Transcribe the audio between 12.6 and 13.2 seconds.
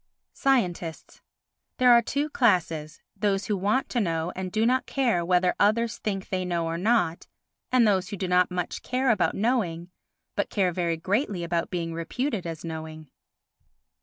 knowing.